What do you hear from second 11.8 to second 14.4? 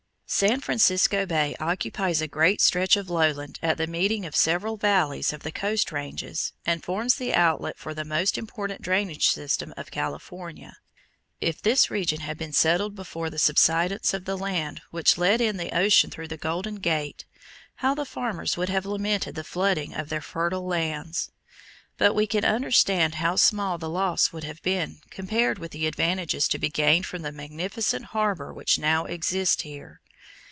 region had been settled before the subsidence of the